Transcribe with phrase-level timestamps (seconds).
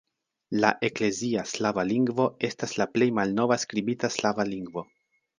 [0.63, 4.85] La eklezia slava lingvo estas la plej malnova skribita slava lingvo.